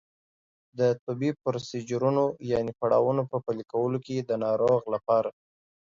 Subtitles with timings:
[0.77, 5.29] د طبي پروسیجرونو یانې پړاوونو په پلي کولو کې د ناروغ لپاره